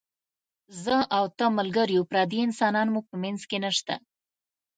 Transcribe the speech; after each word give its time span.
زه 0.83 0.95
او 1.17 1.25
ته 1.37 1.45
ملګري 1.57 1.93
یو، 1.97 2.03
پردي 2.11 2.39
انسانان 2.47 2.87
مو 2.93 3.01
په 3.09 3.15
منځ 3.23 3.41
کې 3.49 3.57
نشته. 3.65 3.95